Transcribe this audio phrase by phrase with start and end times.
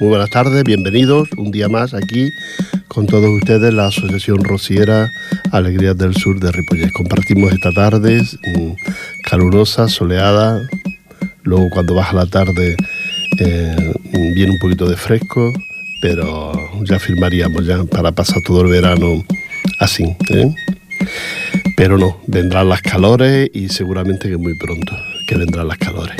[0.00, 2.28] Muy buenas tardes, bienvenidos un día más aquí
[2.88, 5.08] con todos ustedes la Asociación Rociera
[5.52, 6.90] Alegrías del Sur de Ripollet.
[6.92, 8.72] Compartimos esta tarde mm,
[9.22, 10.68] calurosa, soleada,
[11.44, 12.76] luego cuando baja la tarde
[13.38, 13.94] eh,
[14.34, 15.52] viene un poquito de fresco,
[16.02, 16.52] pero
[16.82, 19.24] ya firmaríamos ya para pasar todo el verano
[19.78, 20.04] así.
[20.30, 20.52] ¿eh?
[21.76, 24.92] Pero no, vendrán las calores y seguramente que muy pronto
[25.28, 26.16] que vendrán las calores.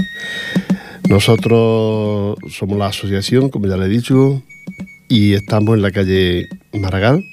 [1.14, 4.42] Nosotros somos la asociación, como ya le he dicho,
[5.08, 7.24] y estamos en la calle Maragall,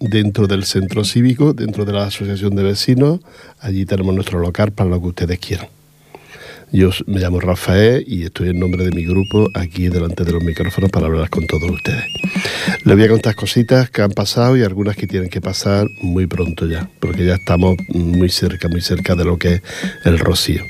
[0.00, 3.20] dentro del centro cívico, dentro de la asociación de vecinos.
[3.60, 5.68] Allí tenemos nuestro local para lo que ustedes quieran.
[6.72, 10.42] Yo me llamo Rafael y estoy en nombre de mi grupo aquí delante de los
[10.42, 12.06] micrófonos para hablar con todos ustedes.
[12.86, 16.26] Les voy a contar cositas que han pasado y algunas que tienen que pasar muy
[16.26, 19.62] pronto ya, porque ya estamos muy cerca, muy cerca de lo que es
[20.04, 20.62] el rocío.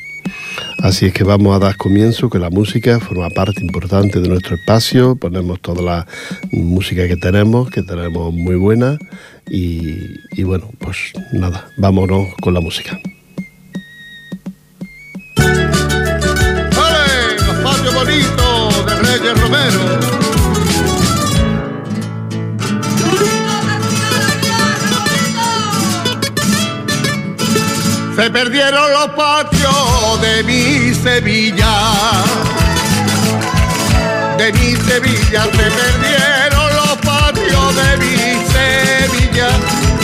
[0.78, 4.56] Así es que vamos a dar comienzo, que la música forma parte importante de nuestro
[4.56, 6.06] espacio, ponemos toda la
[6.52, 8.98] música que tenemos, que tenemos muy buena,
[9.48, 12.98] y, bueno, pues nada, vámonos con la música.
[16.76, 17.92] ¡Vale!
[17.94, 20.05] bonito de Reyes Romero!
[28.16, 31.68] Se perdieron los patios de mi Sevilla.
[34.38, 38.16] De mi Sevilla se perdieron los patios de mi
[38.54, 39.48] Sevilla.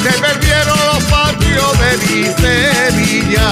[0.02, 3.48] Se perdieron los patios de mi Sevilla.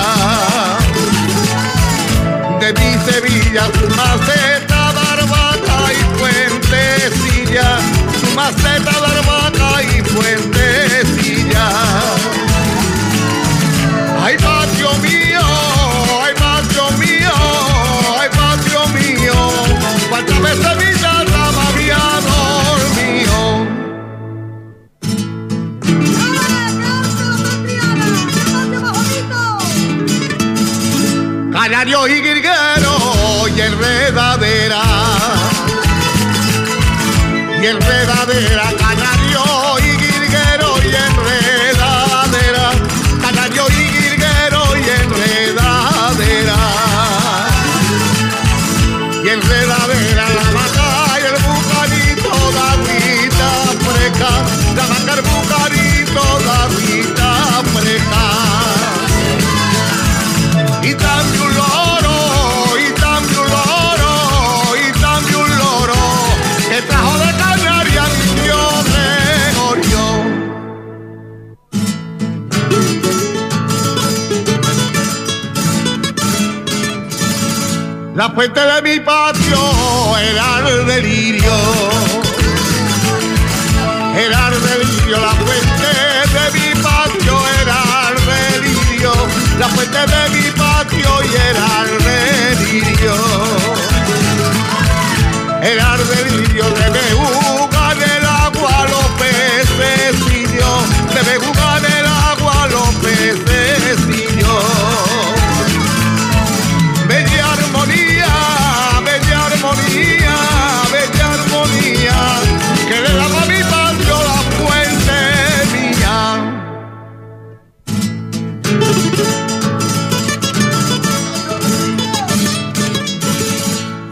[2.60, 7.78] De mi Sevilla, su maceta, barbata y fuentecilla.
[8.20, 10.59] Su maceta, barbata y fuentecilla.
[31.80, 34.82] Canario y guirguero y enredadera,
[37.62, 38.64] y enredadera,
[78.20, 79.58] La fuente de mi patio
[80.18, 81.54] era el delirio,
[84.14, 85.90] era el delirio, la fuente
[86.34, 89.12] de mi patio era el delirio,
[89.58, 91.96] la fuente de mi patio y era el
[92.58, 93.14] delirio,
[95.62, 97.49] era el delirio, debe jugar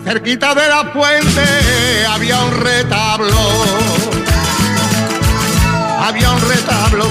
[0.09, 3.37] Cerquita de la fuente había un retablo,
[6.01, 7.05] había un retablo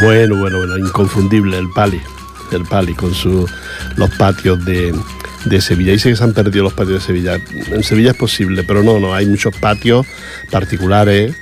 [0.00, 2.00] Bueno, bueno, bueno, inconfundible el Pali,
[2.52, 3.48] el Pali con su,
[3.96, 4.94] los patios de,
[5.44, 5.92] de Sevilla.
[5.92, 7.40] Dice que se han perdido los patios de Sevilla.
[7.70, 10.06] En Sevilla es posible, pero no, no, hay muchos patios
[10.50, 11.34] particulares,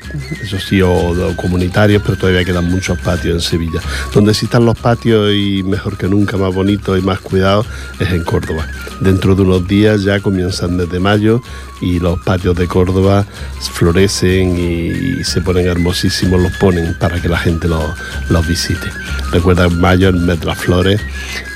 [0.42, 3.80] eso sí, o, comunitarios, pero todavía quedan muchos patios en Sevilla.
[4.14, 7.66] Donde existan los patios y mejor que nunca, más bonitos y más cuidados,
[7.98, 8.66] es en Córdoba.
[9.00, 11.42] Dentro de unos días ya comienzan desde mayo
[11.80, 13.26] y los patios de Córdoba
[13.74, 18.86] florecen y, se ponen hermosísimos, los ponen para que la gente los, visite.
[19.32, 21.00] Recuerda en mayo el mes las flores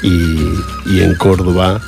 [0.03, 0.11] y,
[0.87, 1.81] y en Córdoba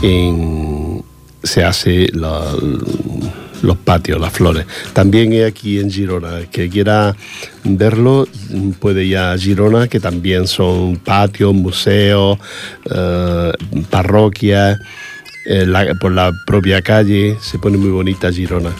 [0.00, 4.66] se hace los patios, las flores.
[4.92, 6.42] También hay aquí en Girona.
[6.50, 7.16] Que quiera
[7.64, 8.28] verlo
[8.80, 12.38] puede ir a Girona, que también son patios, museos,
[12.90, 13.52] eh,
[13.90, 14.78] parroquias.
[15.46, 15.66] Eh,
[16.00, 18.70] por la propia calle se pone muy bonita Girona.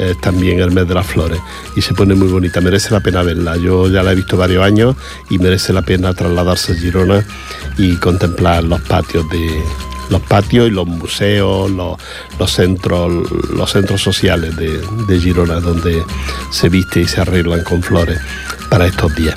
[0.00, 1.40] Es también el mes de las flores
[1.74, 3.56] y se pone muy bonita, merece la pena verla.
[3.56, 4.94] Yo ya la he visto varios años
[5.30, 7.24] y merece la pena trasladarse a Girona
[7.78, 9.62] y contemplar los patios de,
[10.10, 16.02] los patios y los museos, los, centros, los centros sociales de, Girona, donde
[16.50, 18.20] se viste y se arreglan con flores
[18.70, 19.36] para estos días.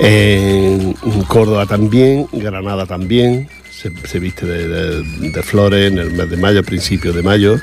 [0.00, 0.94] En
[1.28, 7.22] Córdoba también, Granada también, se, viste de, flores en el mes de mayo, principio de
[7.22, 7.56] mayo,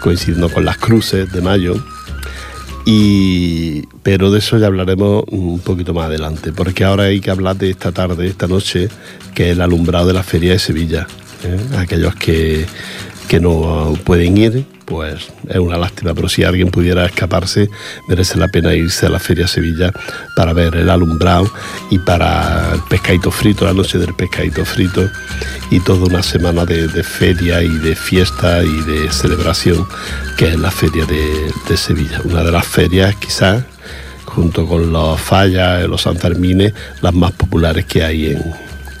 [0.00, 1.74] coincidiendo con las cruces de mayo.
[2.86, 7.56] Y, pero de eso ya hablaremos un poquito más adelante, porque ahora hay que hablar
[7.56, 8.88] de esta tarde, esta noche,
[9.34, 11.06] que es el alumbrado de la Feria de Sevilla.
[11.44, 11.78] ¿eh?
[11.78, 12.66] Aquellos que,
[13.26, 17.68] que no pueden ir, pues es una lástima, pero si alguien pudiera escaparse,
[18.08, 19.92] merece la pena irse a la Feria Sevilla
[20.36, 21.50] para ver el alumbrado
[21.90, 25.08] y para el pescadito frito, la noche del pescadito frito
[25.70, 29.86] y toda una semana de, feria y de fiesta y de celebración
[30.36, 33.64] que es la Feria de, Sevilla, una de las ferias quizás
[34.24, 36.72] junto con los fallas, los Sanfermines,
[37.02, 38.42] las más populares que hay en,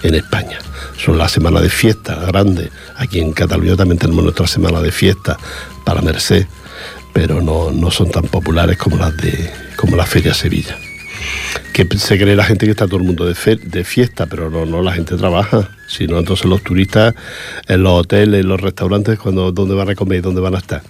[0.02, 0.58] en España.
[0.96, 2.70] Son la semana de fiesta grande.
[2.96, 5.36] Aquí en Cataluña también tenemos nuestra semana de fiesta
[5.84, 6.46] para Merced,
[7.12, 10.76] pero no, son tan populares como las de como la Feria Sevilla.
[11.72, 14.82] Que se cree la gente que está todo el mundo de, fiesta, pero no, no,
[14.82, 15.68] la gente trabaja.
[15.88, 17.14] Si no, entonces los turistas
[17.68, 20.58] en los hoteles, en los restaurantes, cuando, ¿dónde van a comer y dónde van a
[20.58, 20.82] estar?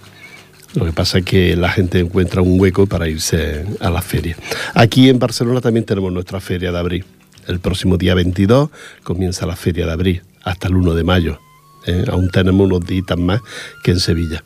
[0.75, 4.35] Lo que pasa es que la gente encuentra un hueco para irse a la feria.
[4.73, 7.05] Aquí en Barcelona también tenemos nuestra feria de abril.
[7.47, 8.69] El próximo día 22
[9.03, 11.39] comienza la feria de abril, hasta el 1 de mayo.
[11.85, 12.05] ¿Eh?
[12.09, 13.41] aún tenemos unos días más
[13.83, 14.43] que en Sevilla.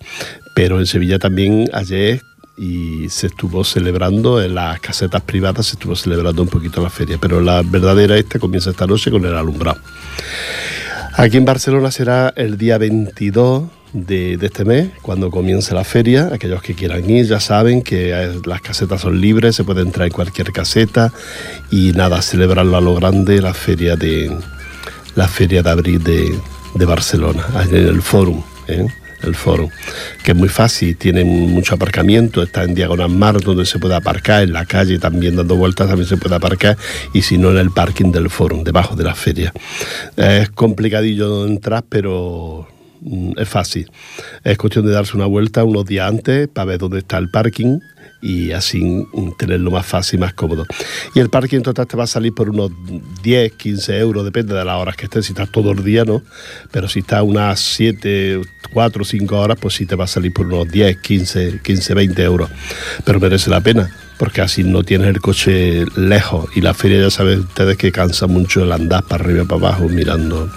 [0.56, 2.22] Pero en Sevilla también ayer
[2.58, 7.18] y se estuvo celebrando en las casetas privadas, se estuvo celebrando un poquito la feria,
[7.20, 9.80] pero la verdadera esta comienza esta noche con el alumbrado.
[11.14, 13.64] Aquí en Barcelona será el día 22
[13.94, 16.30] de, este mes, cuando comience la feria.
[16.32, 20.08] Aquellos que quieran ir ya saben que eh, las casetas son libres, se puede entrar
[20.08, 21.12] en cualquier caseta
[21.72, 24.32] y nada, celebrarlo a lo grande la feria de
[25.16, 26.40] la feria de abril de,
[26.76, 28.42] de Barcelona, en el Fórum.
[28.68, 28.88] ¿eh?
[29.24, 29.70] el foro,
[30.24, 34.44] que es muy fácil, tiene mucho aparcamiento, está en Diagonal Mar donde se puede aparcar,
[34.44, 36.78] en la calle también dando vueltas también se puede aparcar
[37.14, 39.54] y si no en el parking del foro, debajo de la feria.
[40.16, 42.68] Es complicadillo entrar, pero
[43.02, 43.92] mm, es fácil.
[44.44, 47.80] Es cuestión de darse una vuelta unos días antes para ver dónde está el parking
[48.22, 49.08] y así
[49.38, 50.66] tenerlo más fácil y más cómodo.
[51.16, 52.72] Y el parking total te va a salir por unos
[53.24, 56.22] 10, 15 euros, depende de las horas que estés, si estás todo el día, ¿no?
[56.72, 58.42] Pero si estás unas 7,
[58.74, 62.24] 4, 5 horas, pues sí te va a salir por unos 10, 15, 15, 20
[62.24, 62.50] euros.
[63.06, 67.10] Pero merece la pena, porque así no tienes el coche lejos y la feria ya
[67.10, 70.52] saben ustedes que cansa mucho el andar para arriba y para abajo mirando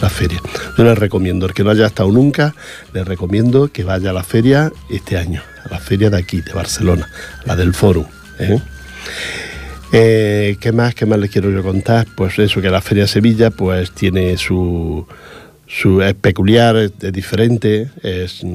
[0.00, 0.40] la feria.
[0.76, 2.54] Yo les recomiendo, el que no haya estado nunca,
[2.92, 6.52] les recomiendo que vaya a la feria este año, a la feria de aquí, de
[6.52, 7.08] Barcelona,
[7.44, 8.08] la del Foro.
[8.38, 8.60] ¿eh?
[9.92, 10.94] Eh, qué más?
[10.94, 12.06] ¿Qué más les quiero yo contar?
[12.14, 15.06] Pues eso, que la Feria de Sevilla pues tiene su,
[15.66, 17.88] su es peculiar, es, diferente,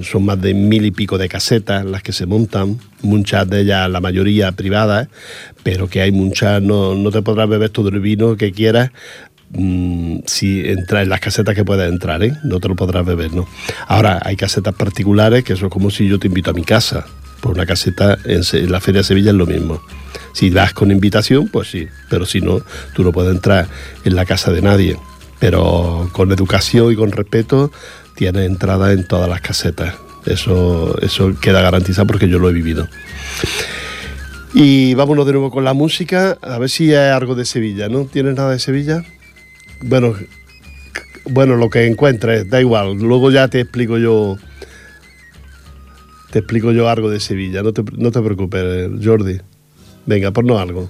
[0.04, 3.90] son más de mil y pico de casetas las que se montan, muchas de ellas,
[3.90, 5.08] la mayoría privadas,
[5.64, 8.92] pero que hay muchas, no, no te podrás beber todo el vino que quieras,
[9.56, 12.34] Mm, si entra en las casetas que puedas entrar, ¿eh?
[12.44, 13.48] no te lo podrás beber, ¿no?
[13.88, 17.06] Ahora, hay casetas particulares que eso es como si yo te invito a mi casa.
[17.40, 19.82] Por una caseta en, la Feria de Sevilla es lo mismo.
[20.32, 22.62] Si vas con invitación, pues sí, pero si no,
[22.96, 23.68] tú no puedes entrar
[24.06, 24.98] en la casa de nadie.
[25.40, 27.72] Pero con educación y con respeto,
[28.16, 29.96] tienes entrada en todas las casetas.
[30.26, 32.88] Eso, eso queda garantizado porque yo lo he vivido.
[34.54, 38.06] Y vámonos de nuevo con la música, a ver si hay algo de Sevilla, ¿no?
[38.06, 39.04] ¿Tienes nada de Sevilla?
[39.84, 40.16] Bueno,
[41.26, 42.98] bueno, lo que encuentres, da igual.
[42.98, 44.38] Luego ya te explico yo.
[46.32, 47.62] Te explico yo algo de Sevilla.
[47.62, 49.40] No te, no te preocupes, Jordi.
[50.06, 50.90] Venga, ponnos algo.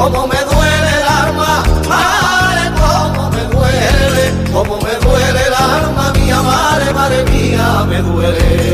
[0.00, 6.40] Como me duele el alma, madre, como me duele, como me duele el alma mía,
[6.40, 8.69] madre, madre mía, me duele.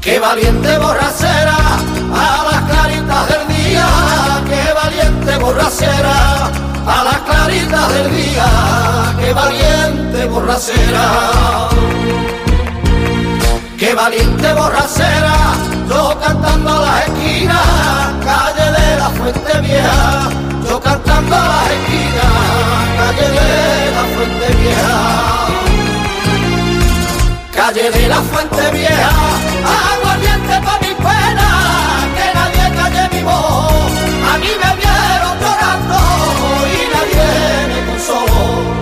[0.00, 1.56] Qué valiente borracera,
[2.14, 3.86] a las claritas del día,
[4.48, 6.50] qué valiente borracera,
[6.86, 8.46] a las claritas del día,
[9.20, 11.68] qué valiente borracera.
[13.78, 15.36] Qué valiente borracera,
[15.90, 20.30] yo cantando a las esquinas, calle de la Fuente Vieja,
[20.66, 22.32] yo cantando a las esquinas,
[22.96, 25.31] calle de la Fuente Vieja
[27.82, 29.10] calle de la Fuente Vieja,
[29.94, 31.48] aguardiente para mi pena,
[32.16, 33.92] que nadie calle mi voz,
[34.32, 35.98] a mí me vieron llorando
[36.66, 38.81] y nadie me consoló.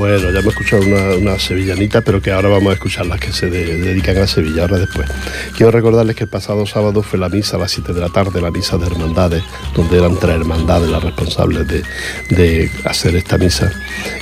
[0.00, 0.82] Bueno, ya hemos escuchado
[1.18, 4.62] una, sevillanita, pero que ahora vamos a escuchar las que se de- dedican a Sevilla,
[4.62, 5.06] ahora después.
[5.54, 8.40] Quiero recordarles que el pasado sábado fue la misa a las 7 de la tarde,
[8.40, 9.42] la misa de hermandades,
[9.74, 13.70] donde eran tres hermandades las responsables de, hacer esta misa.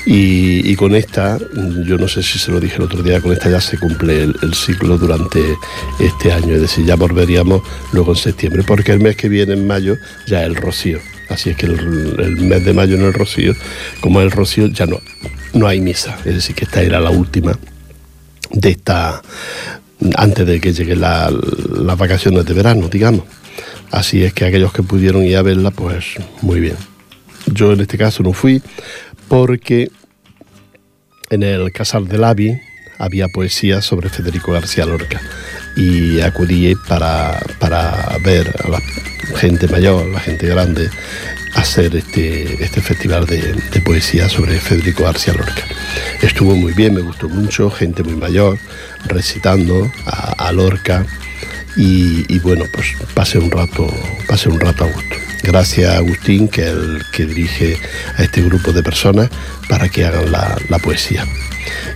[0.05, 1.39] Y, con esta,
[1.85, 4.25] yo no sé si se lo dije el otro día, con esta ya se cumple
[4.25, 5.39] el, ciclo durante
[6.01, 9.65] este año, es decir, ya volveríamos luego en septiembre, porque el mes que viene, en
[9.65, 10.99] mayo, ya es el rocío.
[11.29, 13.55] Así es que el, el mes de mayo en el Rocío,
[14.01, 14.99] como es el Rocío, ya no,
[15.59, 16.17] no hay misa.
[16.25, 17.59] Es decir, que esta era la última
[18.51, 19.21] de esta,
[20.17, 23.25] antes de que lleguen la- las vacaciones de verano, digamos.
[23.91, 26.05] Así es que aquellos que pudieron ir a verla, pues
[26.43, 26.77] muy bien.
[27.47, 28.63] Yo en este caso no fui
[29.29, 29.91] porque
[31.31, 32.59] en el Casal del Avi
[32.99, 35.21] había poesía sobre Federico García Lorca
[35.77, 38.81] y acudí para, para ver a la
[39.39, 40.91] gente mayor, la gente grande,
[41.55, 45.65] hacer este, este festival de, poesía sobre Federico García Lorca.
[46.23, 48.59] Estuvo muy bien, me gustó mucho, gente muy mayor
[49.07, 51.07] recitando a, Lorca
[51.77, 53.87] y, bueno, pues pasé un rato,
[54.27, 55.17] pasé un rato a gusto.
[55.45, 57.79] Gracias a Agustín, que es el que dirige
[58.17, 59.31] a este grupo de personas
[59.69, 61.25] para que hagan la, la poesía.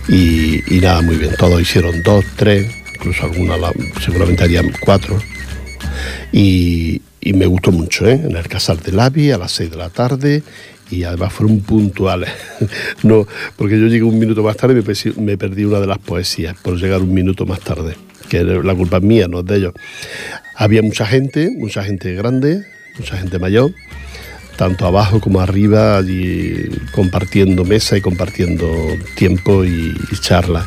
[0.07, 3.59] Y, nada, muy bien, todos hicieron dos, tres, incluso algunos
[4.03, 5.19] seguramente harían cuatro.
[6.31, 8.21] Y, y me gustó mucho, ¿eh?
[8.23, 10.43] En el Casal del Avi a las seis de la tarde
[10.89, 12.29] y además fueron puntuales.
[13.03, 13.25] no,
[13.55, 16.75] porque yo llegué un minuto más tarde y me, perdí una de las poesías por
[16.75, 17.95] llegar un minuto más tarde,
[18.29, 19.73] que la culpa es mía, no es de ellos.
[20.55, 22.65] Había mucha gente, mucha gente grande,
[22.99, 23.71] mucha gente mayor,
[24.57, 28.69] tanto abajo como arriba, allí compartiendo mesa y compartiendo
[29.15, 30.65] tiempo y, y charlas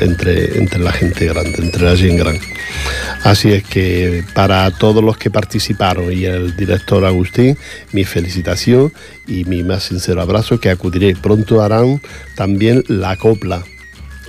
[0.00, 2.40] entre, entre la gente grande, entre la gente grande.
[3.24, 7.56] Así es que para todos los que participaron y el director Agustín,
[7.92, 8.92] mi felicitación
[9.26, 11.16] y mi más sincero abrazo, que acudiré.
[11.16, 12.00] Pronto harán
[12.36, 13.64] también la copla.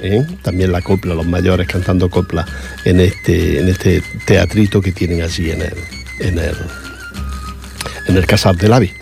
[0.02, 0.26] ¿eh?
[0.42, 2.46] También la copla, los mayores cantando copla
[2.86, 5.74] en este, en este teatrito que tienen allí en el,
[6.20, 6.56] en el,
[8.08, 8.97] en el Casal del Avi.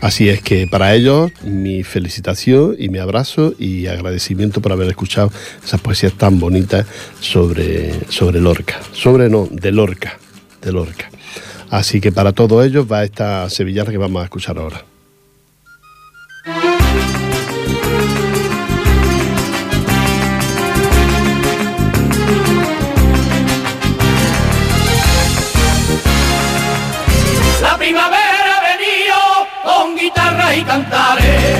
[0.00, 5.30] Así es que para ellos mi felicitación y mi abrazo y agradecimiento por haber escuchado
[5.64, 6.86] esas poesías tan bonitas
[7.20, 8.80] sobre, sobre Lorca.
[8.92, 10.18] Sobre no, de Lorca,
[10.62, 11.10] de Lorca.
[11.70, 14.84] Así que para todos ellos va esta sevillana que vamos a escuchar ahora.
[30.56, 31.58] Y cantares.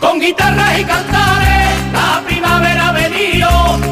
[0.00, 1.68] Con guitarras y cantares.
[1.92, 3.48] La primavera ha venido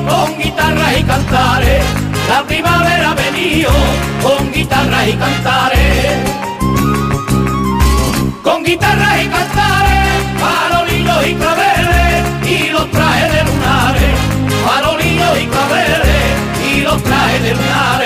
[0.09, 1.85] con guitarras y cantares.
[2.29, 3.71] La primavera ha venido
[4.23, 6.13] con guitarras y cantares.
[8.43, 10.09] Con guitarras y cantares,
[10.41, 14.15] farolillos y claveles y los trajes de lunares.
[14.67, 18.06] Farolillos y claveles y los trajes de lunares.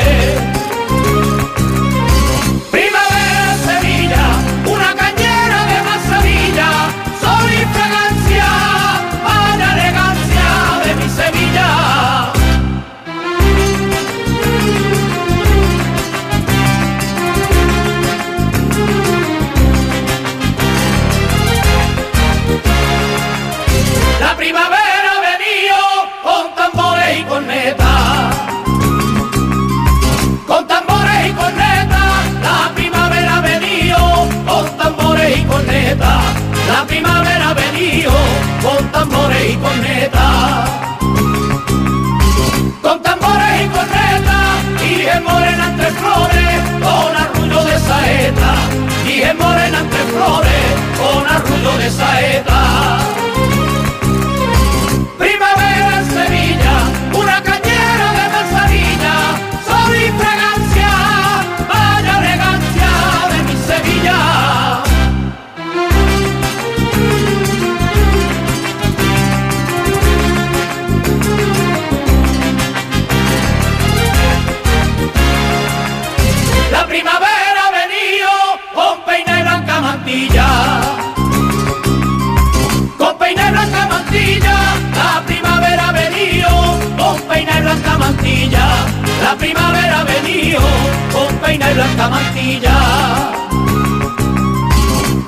[91.80, 92.76] Blanca mantilla.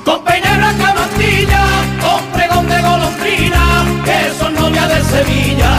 [0.05, 1.63] Con peine blanca mantilla,
[2.05, 3.65] con pregón de golondrina,
[4.05, 5.73] que son novia de Sevilla,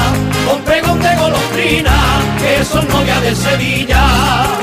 [0.47, 1.95] con pregón de golondrina,
[2.39, 4.62] que son novia de Sevilla.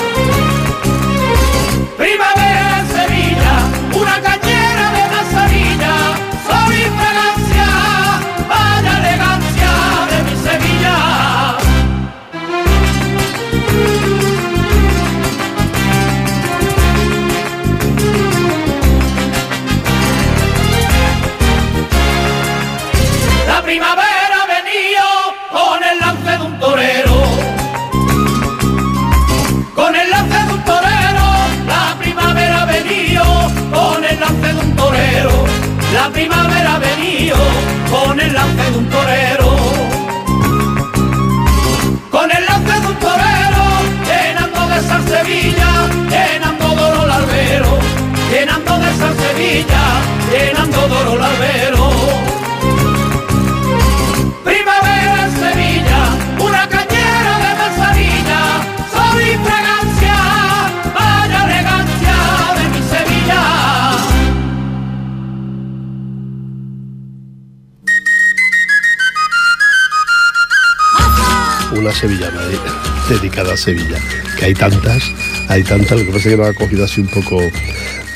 [73.76, 73.98] Sevilla,
[74.38, 75.02] que hay tantas,
[75.48, 77.40] hay tantas, lo que pasa es que lo ha cogido así un poco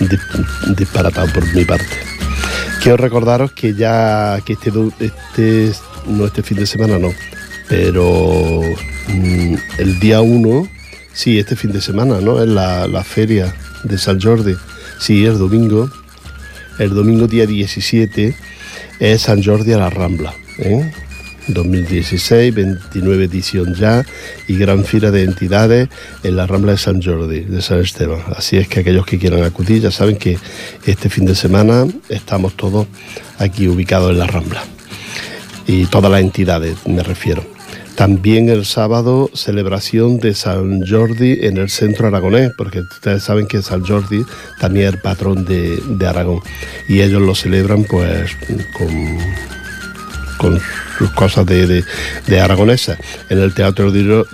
[0.01, 1.87] di- disparatado por mi parte.
[2.83, 5.73] Quiero recordaros que ya, que este, este,
[6.07, 7.13] no este fin de semana no,
[7.69, 8.61] pero
[9.09, 10.69] mm, el día 1,
[11.13, 12.43] sí, este fin de semana, ¿no?
[12.43, 14.55] Es la, la feria de San Jordi,
[14.99, 15.89] sí, es domingo,
[16.79, 18.35] el domingo día 17
[18.99, 20.93] es San Jordi a la Rambla, ¿eh?
[21.49, 24.05] 2016, 29 edición ya
[24.49, 25.89] y gran fila de entidades
[26.23, 28.21] en la Rambla de San Jordi, de San Esteban.
[28.37, 30.39] Así es que aquellos que quieran acudir ya saben que
[30.87, 32.87] este fin de semana estamos todos
[33.39, 34.65] aquí ubicados en la Rambla.
[35.67, 37.45] Y todas las entidades, me refiero.
[37.97, 43.63] También el sábado, celebración de San Jordi en el centro aragonés, porque ustedes saben que
[43.63, 44.25] San Jordi
[44.59, 46.41] también es el patrón de, de Aragón.
[46.89, 48.37] Y ellos lo celebran pues
[48.77, 49.19] con
[50.39, 50.61] con
[50.99, 51.85] sus cosas de,
[52.27, 52.99] de, aragonesas.
[53.29, 54.25] En el Teatro de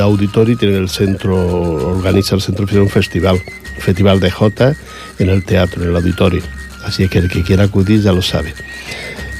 [0.00, 3.40] Auditori tiene el centro, organiza el centro un festival,
[3.78, 4.76] festival de Jota
[5.18, 6.42] en el teatro, en el auditorio.
[6.84, 8.54] Así es que el que quiera acudir ya lo sabe.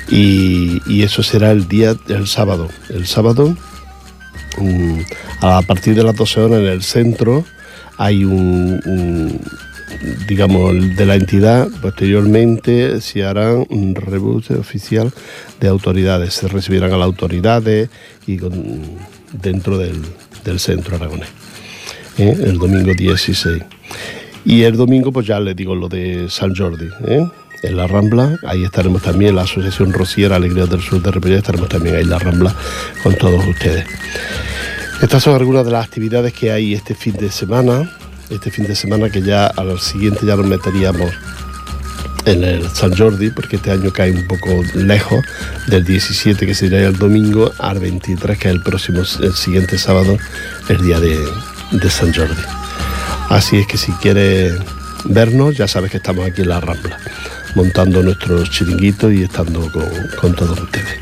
[0.09, 2.69] Y, y eso será el día, el sábado.
[2.89, 3.57] El sábado,
[4.59, 5.01] mm,
[5.41, 7.45] a partir de las 12 horas en el centro,
[7.99, 9.41] hay un,
[10.27, 15.13] digamos, de la entidad, posteriormente se hará un rebus oficial
[15.61, 17.89] de autoridades, se recibirán a las autoridades
[18.27, 18.39] y
[19.33, 20.03] dentro del,
[20.45, 21.29] del centro aragonés,
[22.19, 22.37] ¿eh?
[22.45, 23.63] el domingo 16.
[24.45, 27.27] Y el domingo, pues ya les digo lo de San Jordi, ¿eh?
[27.63, 31.69] en la Rambla, ahí estaremos también, la Asociación Rociera Alegría del Sur de Ripollet, estaremos
[31.69, 32.55] también ahí en la Rambla
[33.03, 33.85] con todos ustedes.
[35.03, 37.89] Estas son algunas de las actividades que hay este fin de semana.
[38.31, 41.11] Este fin de semana que ya al siguiente ya nos meteríamos
[42.27, 45.25] en el San Jordi, porque este año cae un poco lejos,
[45.67, 50.19] del 17 que sería el domingo al 23 que es el próximo, el siguiente sábado,
[50.69, 51.17] el día de,
[51.89, 52.43] San Jordi.
[53.31, 54.53] Así es que si quieres
[55.05, 56.99] vernos, ya sabes que estamos aquí en la Rambla,
[57.55, 59.71] montando nuestros chiringuitos y estando
[60.21, 60.99] con todos ustedes.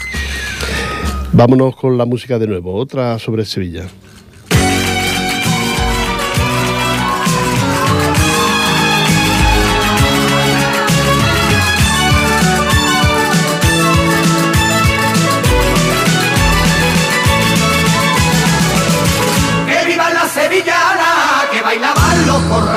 [1.33, 3.87] Vámonos con la música de nuevo, otra sobre Sevilla.
[22.49, 22.76] correr.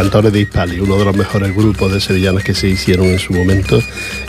[0.00, 3.34] Cantores de Hispali, uno de los mejores grupos de sevillanas que se hicieron en su
[3.34, 3.82] momento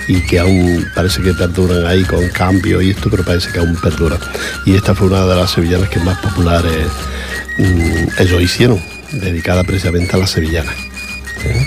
[0.05, 3.77] y que aún parece que perduran ahí con cambio y esto, pero parece que aún
[3.77, 4.19] perduran.
[4.65, 6.87] Y esta fue una de las sevillanas que más populares
[7.57, 8.81] mm, ellos hicieron,
[9.13, 10.75] dedicada precisamente a las sevillanas.
[11.45, 11.65] ¿eh?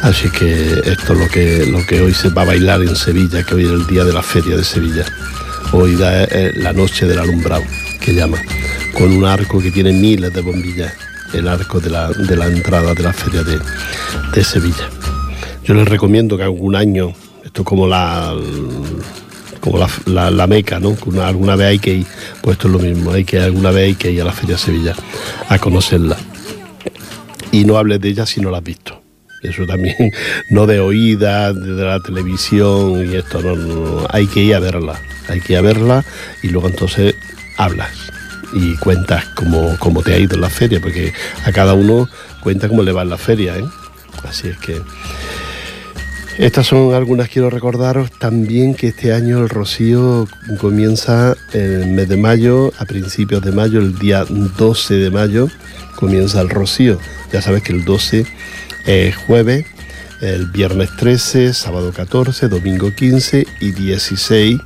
[0.00, 3.42] Así que esto es lo que, lo que hoy se va a bailar en Sevilla,
[3.42, 5.04] que hoy es el día de la feria de Sevilla.
[5.70, 7.64] Hoy da eh, la noche del alumbrado,
[8.00, 8.38] que llama,
[8.94, 10.94] con un arco que tiene miles de bombillas,
[11.34, 13.58] el arco de la, de la entrada de la feria de,
[14.32, 14.88] de Sevilla.
[15.64, 17.12] Yo les recomiendo que algún año,
[17.44, 18.34] esto es como la,
[19.60, 20.96] como la, la- meca, ¿no?
[21.06, 22.06] Una- alguna vez hay que ir,
[22.42, 24.56] pues esto es lo mismo, hay que alguna vez hay que ir a la Feria
[24.56, 24.94] de Sevilla
[25.48, 26.16] a conocerla.
[27.50, 29.00] Y no hables de ella si no la has visto.
[29.42, 29.96] Eso también,
[30.50, 34.60] no de oídas, de la televisión y esto, no, no, no, hay que ir a
[34.60, 36.04] verla, hay que ir a verla
[36.42, 37.14] y luego entonces
[37.56, 38.03] hablas
[38.54, 41.12] y cuentas cómo, cómo te ha ido la feria, porque
[41.44, 42.08] a cada uno
[42.40, 43.64] cuenta cómo le va en la feria, ¿eh?
[44.22, 44.80] Así es que...
[46.38, 50.26] Estas son algunas, quiero recordaros también que este año el Rocío
[50.60, 55.48] comienza en el mes de mayo, a principios de mayo, el día 12 de mayo
[55.94, 56.98] comienza el Rocío.
[57.32, 58.26] Ya sabes que el 12
[58.84, 59.64] es jueves,
[60.22, 64.60] el viernes 13, sábado 14, domingo 15 y 16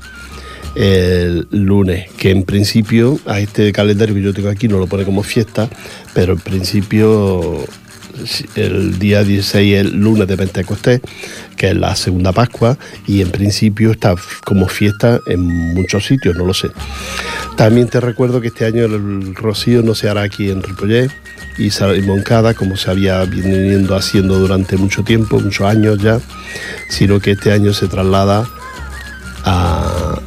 [0.75, 5.05] el lunes, que en principio a este calendario que yo tengo aquí no lo pone
[5.05, 5.69] como fiesta,
[6.15, 7.65] pero en principio
[8.57, 11.01] el día 16 es el lunes de Pentecostés,
[11.57, 16.45] que es la segunda Pascua, y en principio está como fiesta en muchos sitios, no
[16.45, 16.69] lo sé.
[17.57, 21.11] También te recuerdo que este año el rocío no se hará aquí en Ripollet
[21.59, 21.71] y
[22.03, 26.21] Moncada, como se había venido haciendo durante mucho tiempo, muchos años ya,
[26.89, 28.49] sino que este año se traslada
[29.45, 30.21] a,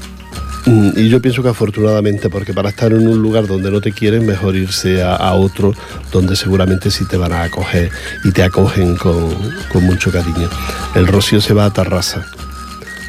[0.65, 4.25] Y yo pienso que afortunadamente, porque para estar en un lugar donde no te quieren,
[4.27, 5.73] mejor irse a, otro
[6.11, 7.89] donde seguramente sí te van a acoger
[8.23, 9.29] y te acogen con,
[9.71, 10.49] con mucho cariño.
[10.93, 12.25] El Rocío se va a Tarrasa.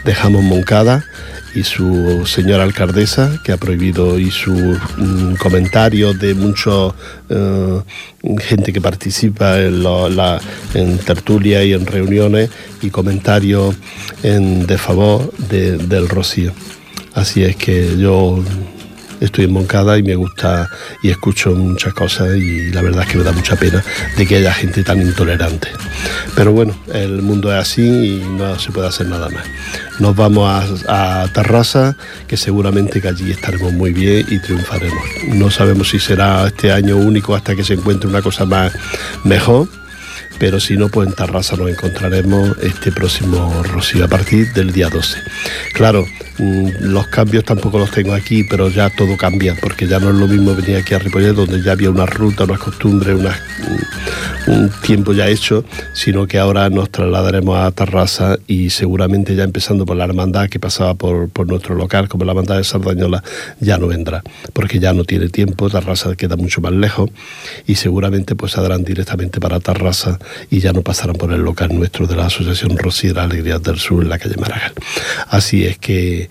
[0.05, 1.05] Dejamos Moncada
[1.55, 6.71] y su señora alcaldesa, que ha prohibido, y sus mm, comentarios de mucha
[8.38, 10.09] gente que participa en, lo-
[11.05, 12.49] tertulias y en reuniones
[12.81, 13.75] y comentarios
[14.23, 16.53] en de favor de- del Rocío.
[17.14, 18.42] Así es que yo
[19.25, 20.68] estoy en Moncada y me gusta
[21.03, 23.83] y escucho muchas cosas y la verdad es que me da mucha pena
[24.16, 25.68] de que haya gente tan intolerante.
[26.35, 29.44] Pero bueno, el mundo es así y no se puede hacer nada más.
[30.01, 31.96] Nos vamos a, Tarrasa,
[32.27, 35.05] que seguramente que allí estaremos muy bien y triunfaremos.
[35.29, 38.72] No sabemos si será este año único hasta que se encuentre una cosa más
[39.25, 39.68] mejor
[40.43, 44.89] pero si no, pues en Tarrasa nos encontraremos este próximo Rocío a partir del día
[44.89, 45.21] 12.
[45.73, 46.05] Claro,
[46.39, 50.17] mm, los cambios tampoco los tengo aquí, pero ya todo cambia, porque ya no es
[50.17, 53.39] lo mismo venir aquí a Ripollet, donde ya había una ruta, unas costumbres, unas,
[54.49, 59.45] mm, un tiempo ya hecho, sino que ahora nos trasladaremos a Tarrasa y seguramente ya
[59.45, 63.23] empezando por la hermandad que pasaba por, por nuestro local, como la hermandad de Sardañola,
[63.61, 67.11] ya no vendrá, porque ya no tiene tiempo, Tarrasa queda mucho más lejos
[67.65, 70.19] y seguramente pues saldrán directamente para Tarrasa
[70.51, 74.03] y ya no pasarán por el local nuestro de la Asociación Rociera Alegrías del Sur
[74.03, 74.73] en la calle Maragall.
[75.29, 76.29] Así es que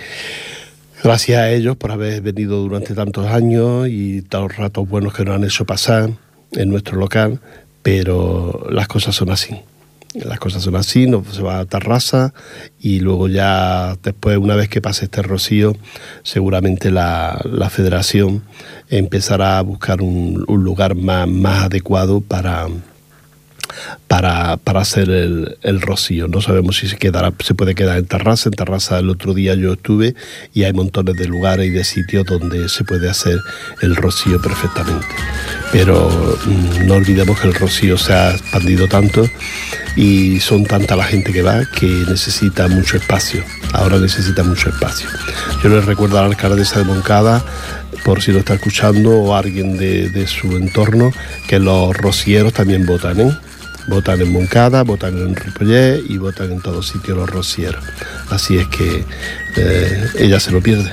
[1.03, 5.35] gracias a ellos por haber venido durante tantos años y los ratos buenos que nos
[5.35, 6.11] han hecho pasar
[6.51, 7.39] en nuestro local,
[7.81, 9.61] pero las cosas son así.
[10.13, 12.33] Las cosas son así, nos se va a Tarrasa
[12.81, 15.73] y luego ya después, una vez que pase este rocío,
[16.23, 18.43] seguramente la, la federación
[18.89, 22.67] empezará a buscar un, un lugar más, más adecuado para,
[24.07, 26.27] para, para hacer el, el rocío.
[26.27, 28.49] No sabemos si se quedará, se puede quedar en Tarrasa.
[28.49, 30.15] En Tarrasa el otro día yo estuve
[30.53, 33.39] y hay montones de lugares y de sitios donde se puede hacer
[33.81, 35.07] el rocío perfectamente.
[35.71, 36.09] Pero
[36.45, 39.25] mm, no olvidemos que el rocío se ha expandido tanto
[39.95, 43.43] y son tanta la gente que va que necesita mucho espacio.
[43.73, 45.07] Ahora necesita mucho espacio.
[45.63, 47.43] Yo le recuerdo a la alcaldesa de Moncada,
[48.03, 51.11] por si lo está escuchando o alguien de, de su entorno,
[51.47, 53.37] que los rocieros también votan, ¿eh?
[53.91, 57.83] Votan en Moncada, votan en Ripollet y votan en todos sitios los rocieros.
[58.29, 59.03] Así es que
[59.57, 60.89] eh, ella se lo pierde.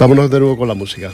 [0.00, 1.12] Vámonos de nuevo con la música.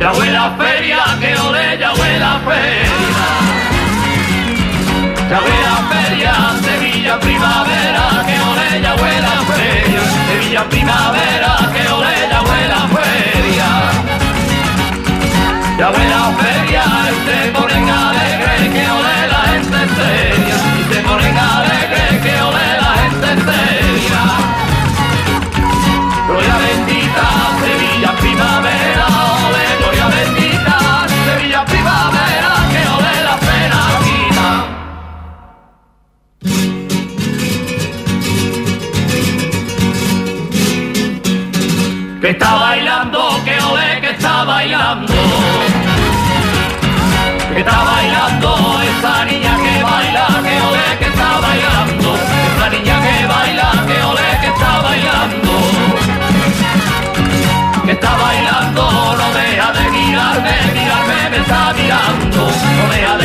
[0.00, 2.92] Ya huele a feria, que ole, ya huele a feria.
[5.30, 6.32] Ya huele a feria,
[6.64, 7.91] Sevilla primavera,
[10.42, 13.68] Sevilla primavera, que ole, ya huele a feria.
[15.78, 16.84] Ya huele a feria,
[17.26, 20.56] se ponen alegre, que ole la gente seria.
[20.80, 21.71] Y se ponen alegre,
[42.22, 45.12] que está bailando, que ole que está bailando.
[47.52, 52.14] Que está bailando esa niña que baila, que ole que está bailando.
[52.46, 55.52] Esa niña que baila, que ole que está bailando.
[57.86, 58.82] Que está bailando,
[59.18, 62.40] no deja de mirarme, mirarme, me está mirando.
[62.76, 63.21] No deja de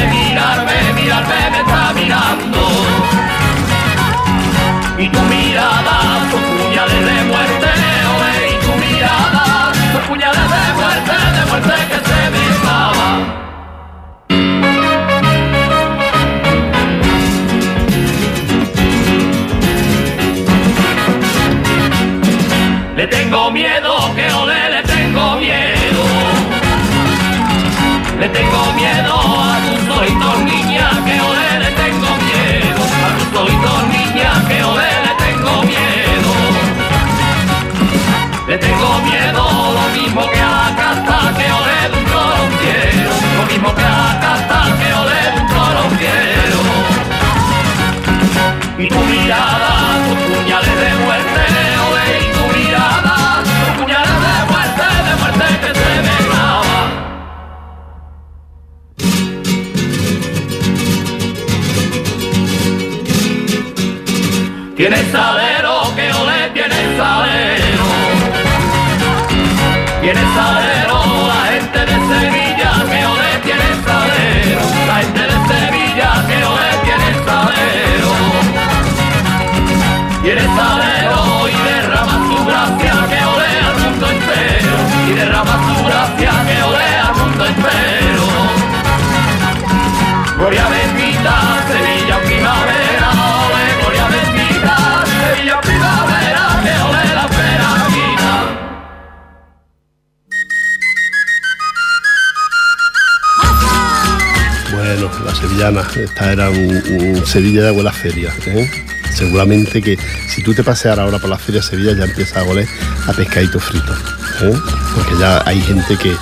[106.03, 108.33] esta era un, Sevilla de abuela feria.
[108.45, 108.69] ¿eh?
[109.13, 112.43] Seguramente que si tú te pasearas ahora por la feria de Sevilla ya empieza a
[112.43, 112.67] oler
[113.07, 113.93] a pescadito frito.
[114.41, 114.53] ¿eh?
[114.95, 116.15] Porque ya hay gente que,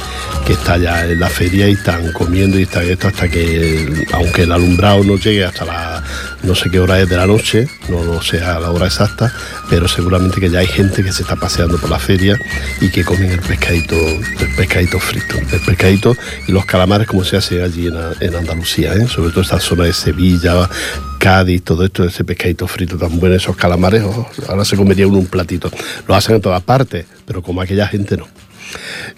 [0.45, 4.43] que está ya en la feria y están comiendo y están esto hasta que, aunque
[4.43, 6.03] el alumbrado no llegue hasta la
[6.45, 9.33] no sé qué hora es de la noche, no lo sé a la hora exacta,
[9.69, 12.39] pero seguramente que ya hay gente que se está paseando por la feria
[12.81, 16.15] y que comen el pescadito, el pescadito frito, el pescadito
[16.47, 19.07] y los calamares como se hace allí en, en Andalucía, ¿eh?
[19.07, 20.69] sobre todo esta zona de Sevilla,
[21.17, 25.17] Cádiz, todo esto, ese pescadito frito tan bueno, esos calamares, oh, ahora se comería uno
[25.17, 25.71] un platito.
[26.07, 28.27] Lo hacen en todas partes, pero como aquella gente no.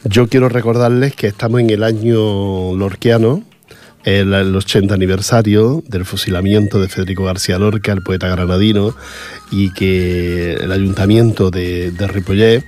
[0.06, 3.44] Yo quiero recordarles que estamos en el año lorquiano,
[4.08, 8.96] el, el 80 aniversario del fusilamiento de Federico García Lorca, el poeta granadino,
[9.52, 12.64] y que el ayuntamiento de, de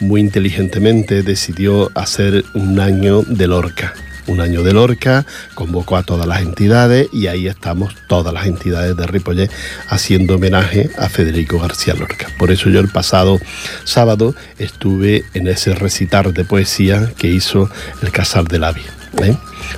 [0.00, 3.92] muy inteligentemente decidió hacer un año de Lorca.
[4.28, 8.96] Un año de Lorca, convocó a todas las entidades y ahí estamos todas las entidades
[8.96, 9.50] de Ripollet
[9.88, 12.28] haciendo homenaje a Federico García Lorca.
[12.38, 13.38] Por eso yo el pasado
[13.84, 17.70] sábado estuve en ese recitar de poesía que hizo
[18.00, 18.82] el Casal del Avi.
[19.22, 19.36] ¿eh?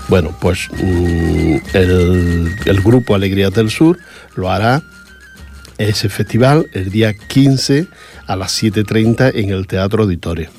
[0.08, 3.98] Bueno, pues mm, el, grupo Alegrías del Sur
[4.34, 4.82] lo hará
[5.78, 7.86] ese festival el día 15
[8.26, 10.50] a las 7.30 en el Teatro Auditorio.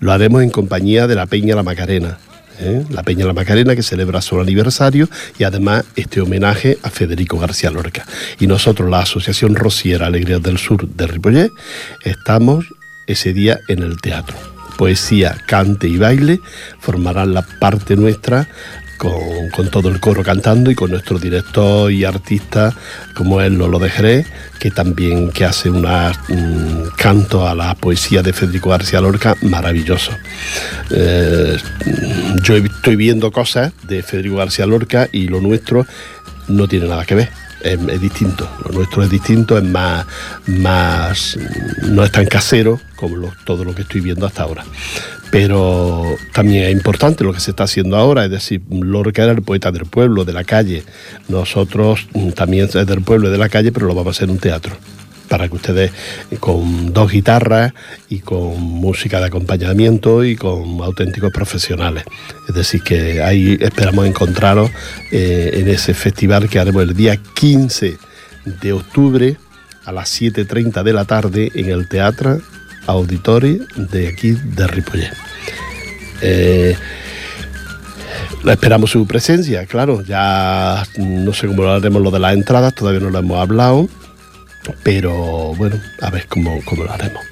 [0.00, 2.18] Lo haremos en compañía de la Peña La Macarena.
[2.60, 2.84] ¿eh?
[2.90, 5.08] La Peña La Macarena que celebra su aniversario
[5.38, 8.06] y además este homenaje a Federico García Lorca.
[8.38, 11.50] Y nosotros, la Asociación Rociera Alegrías del Sur de Ripollet,
[12.04, 12.66] estamos
[13.06, 14.51] ese día en el teatro.
[14.76, 16.40] Poesía, cante y baile
[16.80, 18.48] formarán la parte nuestra
[18.98, 22.72] con, con, todo el coro cantando y con nuestro director y artista
[23.14, 24.26] como es Lolo de Jerez,
[24.60, 30.12] que también que hace un um, canto a la poesía de Federico García Lorca maravilloso.
[30.90, 31.56] Eh,
[32.42, 35.84] yo estoy viendo cosas de Federico García Lorca y lo nuestro
[36.48, 37.42] no tiene nada que ver.
[37.62, 40.04] Es, distinto, lo nuestro es distinto, es más,
[40.46, 41.38] más
[41.88, 44.64] no es tan casero como todo lo que estoy viendo hasta ahora
[45.32, 49.40] pero también es importante lo que se está haciendo ahora, es decir, Lorca era el
[49.40, 50.84] poeta del pueblo, de la calle.
[51.30, 54.32] Nosotros también es del pueblo y de la calle, pero lo vamos a hacer en
[54.32, 54.76] un teatro.
[55.28, 55.92] Para que ustedes,
[56.40, 57.72] con dos guitarras
[58.08, 62.04] y con música de acompañamiento y con auténticos profesionales.
[62.48, 64.70] Es decir, que ahí esperamos encontraros
[65.10, 67.96] eh, en ese festival que haremos el día 15
[68.60, 69.36] de octubre
[69.84, 72.40] a las 7.30 de la tarde en el Teatro
[72.86, 75.12] Auditori de aquí de Ripollet.
[76.20, 76.76] Eh,
[78.46, 83.00] esperamos su presencia, claro, ya no sé cómo lo haremos lo de las entradas, todavía
[83.00, 83.88] no lo hemos hablado,
[84.82, 87.22] pero bueno, a ver cómo, cómo lo haremos.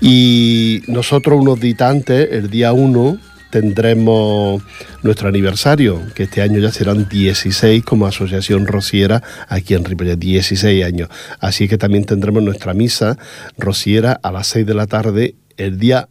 [0.00, 3.18] Y nosotros unos días antes, el día 1,
[3.50, 4.62] tendremos
[5.02, 10.84] nuestro aniversario, que este año ya serán 16 como Asociación Rociera aquí en Ripollet, 16
[10.84, 11.08] años.
[11.40, 13.18] Así que también tendremos nuestra misa
[13.58, 16.08] rociera a las 6 de la tarde el día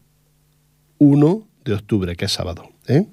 [0.99, 2.70] 1 de octubre, que es sábado.
[2.88, 3.05] ¿eh?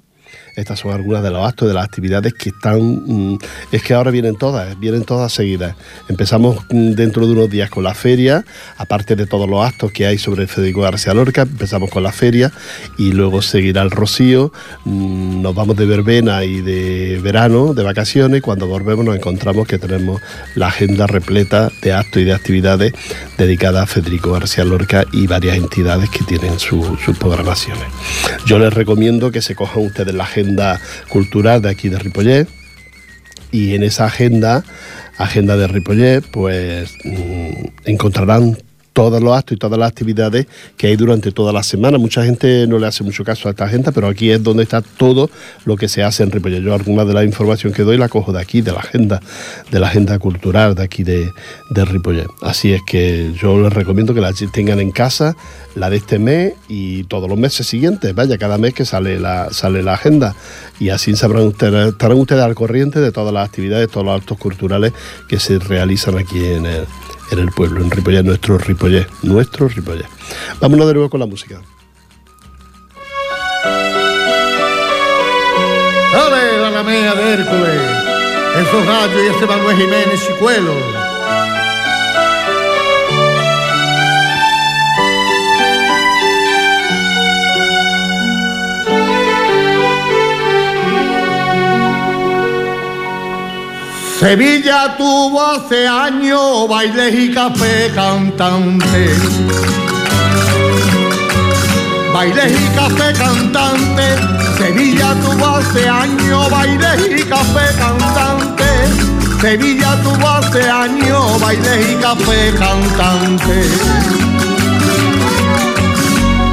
[0.56, 2.80] Estas son algunas de los actos, de las actividades que están...
[2.80, 3.38] Mm,
[3.72, 5.76] es que ahora vienen todas, vienen todas seguidas.
[6.08, 8.42] Empezamos mm, dentro de unos días con la feria,
[8.78, 12.52] aparte de todos los actos que hay sobre Federico García Lorca, empezamos con la feria
[12.96, 14.50] y luego seguirá el rocío.
[14.86, 19.78] Mm, nos vamos de verbena y de verano, de vacaciones, cuando volvemos nos encontramos que
[19.78, 20.22] tenemos
[20.54, 22.94] la agenda repleta de actos y de actividades
[23.36, 26.86] dedicadas a Federico García Lorca y varias entidades que tienen sus
[27.18, 27.84] programaciones.
[28.46, 30.45] Yo les recomiendo que se cojan ustedes la agenda
[31.08, 32.46] cultural de aquí de Ripollet.
[33.50, 34.64] Y en esa agenda,
[35.18, 38.58] agenda de Ripollet, pues mm, encontrarán
[38.96, 40.46] todos los actos y todas las actividades
[40.78, 41.98] que hay durante toda la semana.
[41.98, 44.80] Mucha gente no le hace mucho caso a esta agenda, pero aquí es donde está
[44.80, 45.28] todo
[45.66, 46.62] lo que se hace en Ripollet.
[46.62, 49.20] Yo alguna de la información que doy la cojo de aquí, de la agenda,
[49.70, 51.30] de la agenda cultural de aquí de,
[51.68, 52.26] de Ripollet.
[52.40, 55.36] Así es que yo les recomiendo que la tengan en casa,
[55.74, 58.14] la de este mes y todos los meses siguientes.
[58.14, 60.34] Vaya, cada mes que sale la, sale la agenda.
[60.80, 64.38] Y así sabrán ustedes, estarán ustedes al corriente de todas las actividades, todos los actos
[64.38, 64.94] culturales
[65.28, 66.86] que se realizan aquí en el
[67.30, 70.06] en el pueblo, en Ripollet, nuestro Ripollet, nuestro Ripollet.
[70.60, 71.60] Vámonos de nuevo con la música.
[76.14, 77.80] ¡Ale, la lamea de Hércules!
[78.56, 81.05] Esos gallos y ese Manuel Jiménez Chicuelo.
[94.26, 99.14] Sevilla tuvo hace años bailes y café cantante.
[102.12, 104.16] Bailes y café cantante.
[104.58, 108.66] Sevilla tuvo hace años bailes y café cantante.
[109.40, 113.62] Sevilla tuvo hace años bailes y café cantante.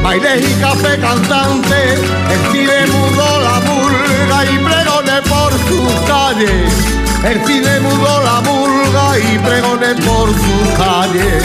[0.03, 1.93] Bailes y café cantante,
[2.33, 6.93] el cine mudó la murga y pregone por sus calles.
[7.23, 11.43] El cine mudó la murga y pregoné por sus calles.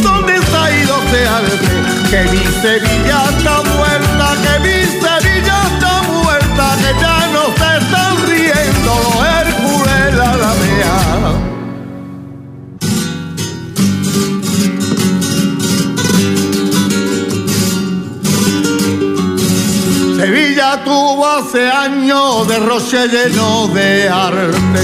[0.00, 1.58] ¿Dónde está ido arte?
[2.10, 8.26] Que mi Sevilla está muerta, que mi Sevilla está muerta, que ya no se están
[8.28, 9.22] riendo
[20.24, 24.80] Sevilla tuvo hace años de roche lleno de arte.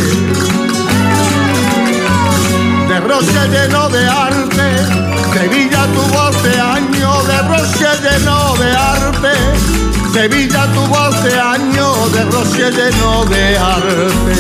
[2.87, 4.69] De roche lleno de arte.
[5.33, 9.33] Sevilla tuvo hace años de roche lleno de arte.
[10.13, 14.37] Sevilla tuvo hace años de roche lleno de arte.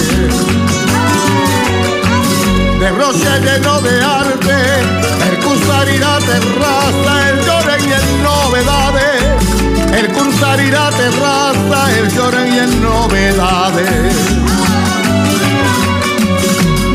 [2.78, 4.56] De roche lleno de arte.
[5.30, 9.19] El Cusarirá terraza, el llore y el novedades
[9.98, 14.14] el cursar irá terraza, el lloren y en novedades.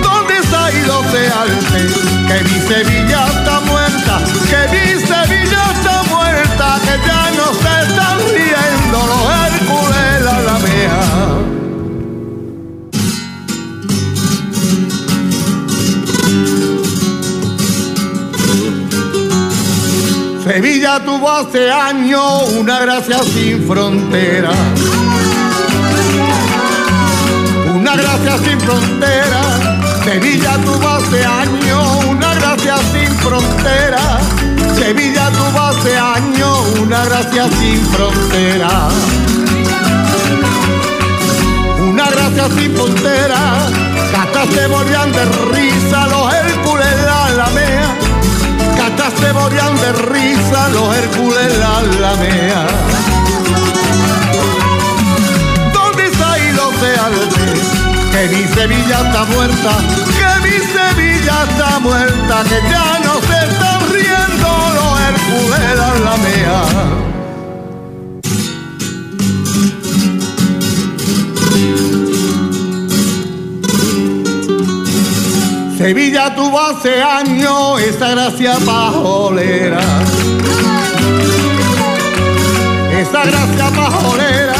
[0.01, 1.53] ¿Dónde ha ido de?
[2.27, 5.04] Que mi Sevilla está muerta, que mi
[20.45, 24.51] Sevilla tuvo hace años una gracia sin frontera.
[27.75, 29.41] Una gracia sin frontera.
[30.03, 34.19] Sevilla tuvo hace años una gracia sin frontera.
[34.77, 38.69] Sevilla tuvo hace años una gracia sin frontera.
[41.89, 43.67] Una gracia sin frontera.
[44.15, 45.25] Hasta se morían de
[45.55, 48.04] risa los Hércules la lamea
[48.77, 49.31] Catas se
[49.81, 52.67] de risa los Hércules la lamea.
[55.73, 57.13] ¿Dónde está ido de?
[58.11, 59.71] Que mi Sevilla está muerta,
[60.17, 67.24] que mi Sevilla está muerta, que ya no se están riendo los Hércules la lamea.
[75.85, 79.83] Sevilla tuvo hace años esa gracia pajolera.
[82.91, 84.55] Esa gracia pajolera.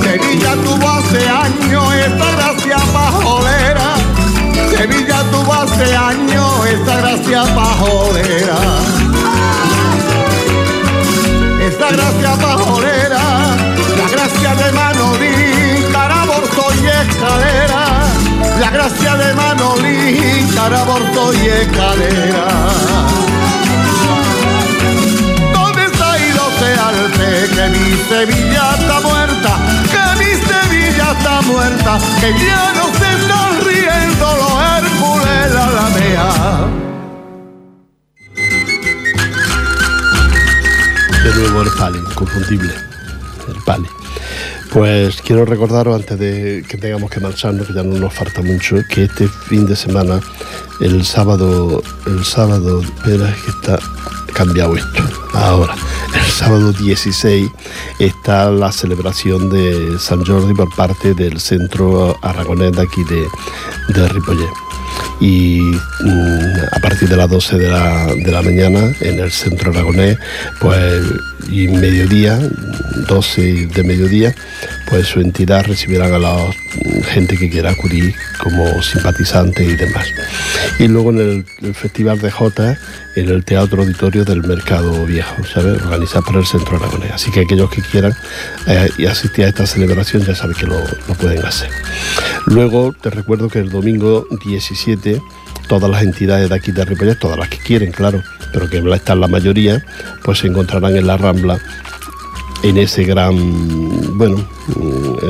[0.00, 3.96] Sevilla tuvo hace años esa gracia pajolera.
[4.70, 8.58] Sevilla tuvo hace años esa gracia pajolera.
[11.66, 13.22] Esa gracia pajolera,
[13.98, 17.93] la gracia de Manolín, caraborto y escalera.
[18.58, 22.46] La gracia de Manolín, caraborto y escalera.
[25.52, 29.56] ¿Dónde está ido arte que mi Sevilla está muerta?
[29.90, 36.84] Que mi Sevilla está muerta, que ya no se están riendo los Hércules la lamea.
[41.24, 42.74] De nuevo el Pali, inconfundible.
[43.48, 43.88] El Pali.
[44.74, 48.74] Pues quiero recordaros antes de que tengamos que marcharnos, que ya no nos falta mucho,
[48.90, 50.18] que este fin de semana,
[50.80, 53.78] el sábado, el sábado, espera, es que está
[54.34, 55.04] cambiado esto.
[55.32, 55.76] Ahora,
[56.12, 57.48] el sábado 16
[58.00, 63.28] está la celebración de San Jordi por parte del Centro Aragonés de aquí de,
[63.94, 64.08] de
[65.20, 69.70] y mm, a partir de las 12 de la, de la, mañana en el centro
[69.70, 70.18] aragonés,
[70.60, 71.02] pues
[71.48, 72.38] y mediodía,
[73.08, 74.34] 12 de mediodía,
[74.88, 76.36] pues su entidad recibirá a la
[77.04, 80.06] gente que quiera acudir como simpatizante y demás.
[80.78, 82.78] Y luego en el, Festival de Jota,
[83.16, 85.82] en el Teatro Auditorio del Mercado Viejo, ¿sabes?
[85.82, 87.12] Organizado por el Centro Aragonés.
[87.12, 88.14] Así que aquellos que quieran
[88.66, 90.82] eh, y asistir a esta celebración ya saben que lo
[91.20, 91.70] pueden hacer.
[92.46, 95.20] Luego te recuerdo que el domingo 17
[95.68, 99.20] todas las entidades de aquí de Ripollet, todas las que quieren, claro, pero que están
[99.20, 99.84] la mayoría,
[100.22, 101.58] pues se encontrarán en la Rambla
[102.62, 104.46] en ese gran, bueno,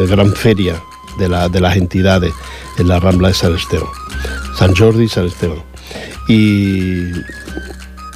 [0.08, 0.80] gran feria
[1.18, 2.32] de, la, de las entidades
[2.78, 3.88] en la Rambla de San Esteban,
[4.56, 5.58] San Jordi y San Esteban.
[6.28, 7.10] Y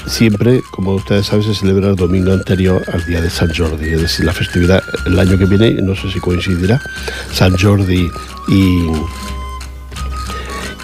[0.07, 4.01] siempre, como ustedes saben, se celebra el domingo anterior al día de San Jordi, es
[4.01, 6.81] decir, la festividad el año que viene, no sé si coincidirá,
[7.33, 8.11] San Jordi
[8.49, 8.87] y,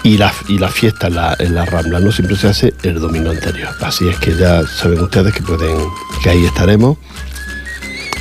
[0.05, 2.11] y la, y la fiesta en la, en la, Rambla, ¿no?
[2.11, 3.69] Siempre se hace el domingo anterior.
[3.81, 5.75] Así es que ya saben ustedes que pueden,
[6.21, 6.97] que ahí estaremos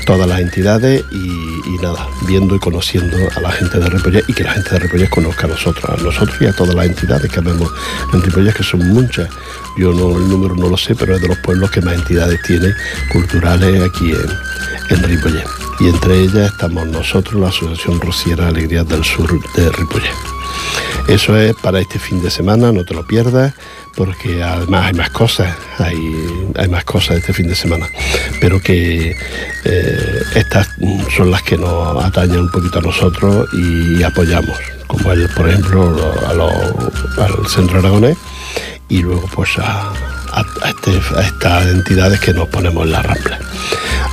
[0.06, 4.44] todas las entidades y, nada, viendo y conociendo a la gente de Ripollet y que
[4.44, 7.40] la gente de Ripollet conozca a nosotros, a nosotros y a todas las entidades que
[7.40, 7.70] vemos
[8.14, 9.28] en Ripollet, que son muchas.
[9.76, 12.40] Yo no, el número no lo sé, pero es de los pueblos que más entidades
[12.46, 12.72] tiene
[13.12, 15.44] culturales aquí en, en Ripollet.
[15.80, 20.43] Y entre ellas estamos nosotros, la Asociación Rociera Alegrías del Sur de Ripollet.
[21.08, 23.52] Eso es para este fin de semana, no te lo pierdas,
[23.96, 25.96] porque además hay más cosas, hay,
[26.56, 27.86] hay más cosas este fin de semana,
[28.40, 29.14] pero que
[29.64, 30.68] eh, estas
[31.16, 34.56] son las que nos atañen un poquito a nosotros y apoyamos,
[34.86, 35.94] como el, por ejemplo
[37.18, 38.16] al Centro Aragonés
[38.88, 39.50] y luego pues
[40.66, 43.38] este, a estas entidades que nos ponemos en la rampla.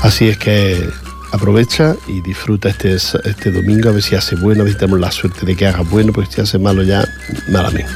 [0.02, 0.90] Así es que
[1.32, 5.00] aprovecha y disfruta este, este domingo a ver si hace bueno, a ver si tenemos
[5.00, 7.08] la suerte de que haga bueno, porque si hace malo ya,
[7.50, 7.92] malamente.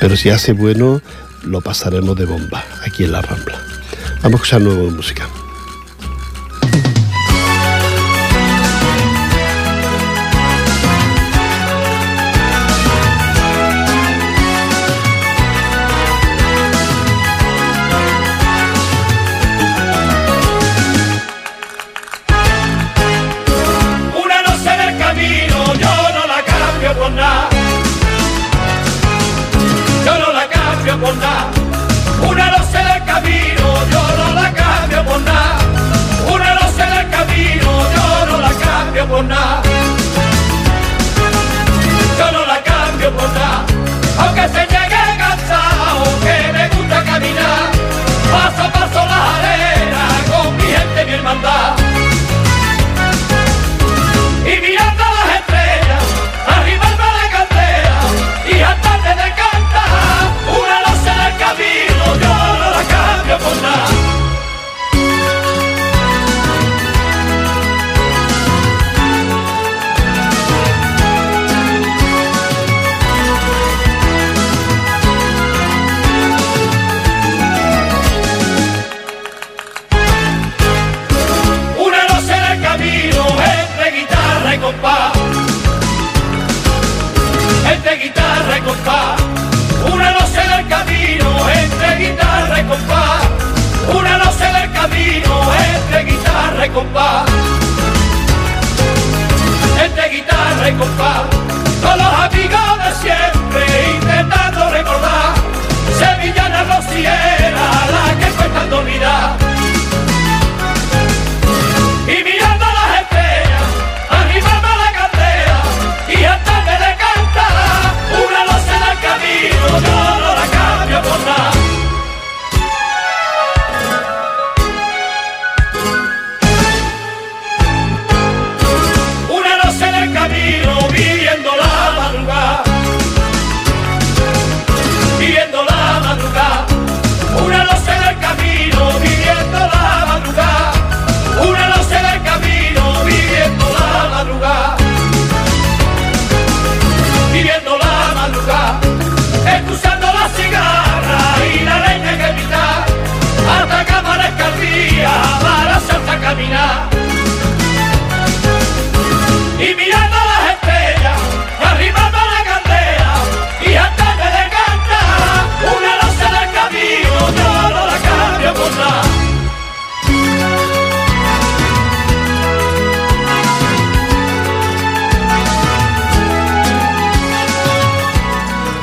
[0.00, 1.00] Pero si hace bueno,
[1.44, 3.58] lo pasaremos de bomba aquí en la Rambla.
[4.22, 5.28] Vamos a escuchar nueva música.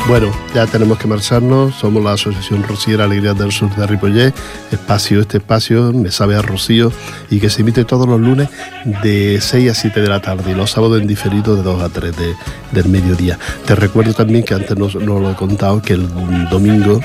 [0.10, 1.76] Bueno, ya tenemos que marcharnos.
[1.76, 4.34] Somos la Asociación Rociera Alegría del Sur de Ripollet.
[4.72, 6.92] Espacio, este espacio me sabe a Rocío
[7.30, 8.50] y que se emite todos los lunes
[9.04, 11.90] de 6 a 7 de la tarde y los sábados en diferido de 2 a
[11.90, 12.16] 3
[12.72, 13.38] del mediodía.
[13.68, 16.10] Te recuerdo también que antes no, no lo he contado que el
[16.50, 17.00] domingo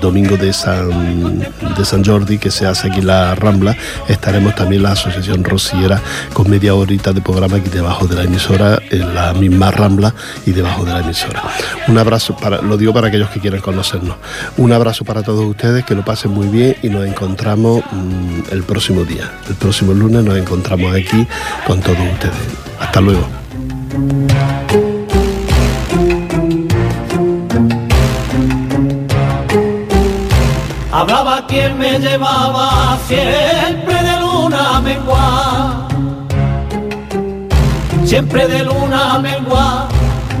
[0.00, 3.76] domingo de San, de San Jordi que se hace aquí la Rambla,
[4.08, 6.00] estaremos también la Asociación Rociera
[6.32, 10.14] con media horita de programa aquí debajo de la emisora, en la misma Rambla
[10.46, 11.42] y debajo de la emisora.
[11.86, 14.16] Un abrazo para, lo digo para aquellos que quieran conocernos.
[14.56, 18.62] Un abrazo para todos ustedes, que lo pasen muy bien y nos encontramos mm, el
[18.62, 19.30] próximo día.
[19.48, 21.26] El próximo lunes nos encontramos aquí
[21.66, 22.34] con todos ustedes.
[22.80, 23.28] Hasta luego.
[31.38, 35.88] Hablaba quien me llevaba siempre de luna mengua,
[38.04, 39.88] siempre de luna mengua,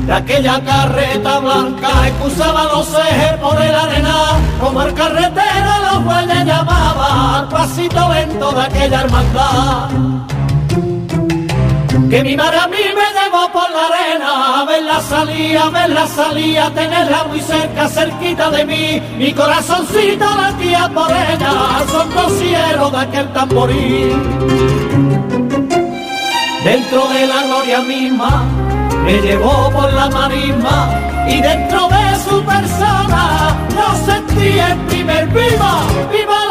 [0.06, 4.14] de aquella carreta blanca excusaba los ejes por el arena,
[4.60, 9.90] como el carretero los bueyes llamaba al pasito lento de aquella hermandad.
[12.10, 12.76] Que mi madre a mí
[13.28, 17.88] me llevó por la arena, a verla salir, a verla salir, a tenerla muy cerca,
[17.88, 24.12] cerquita de mí, mi corazoncito latía por ella, son cielos de aquel tamboril.
[26.64, 28.44] Dentro de la gloria misma,
[29.04, 30.90] me llevó por la marisma,
[31.28, 36.47] y dentro de su persona, yo sentí el primer viva, viva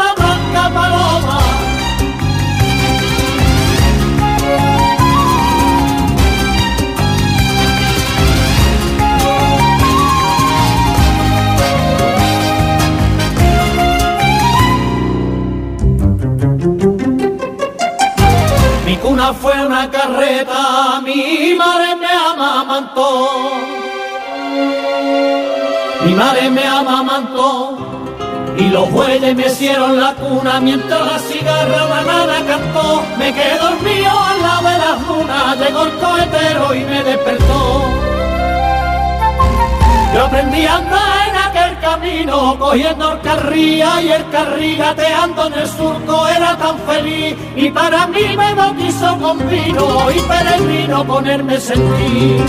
[19.17, 23.29] Una fue una carreta, mi madre me amamantó.
[26.05, 27.79] Mi madre me amamantó
[28.59, 33.01] y los bueyes me hicieron la cuna mientras la cigarra la nana cantó.
[33.17, 37.85] Me quedé dormido al lado de la luna, llegó el cohetero y me despertó.
[40.13, 41.26] Yo aprendí a andar
[41.87, 47.35] camino, cogiendo el carría y el carrí gateando en el surco, era tan feliz.
[47.55, 52.43] Y para mí me bautizó con vino y peregrino ponerme sentir.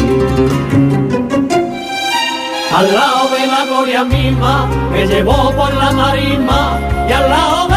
[2.78, 7.68] Al lado de la gloria misma, me llevó por la marisma y al lado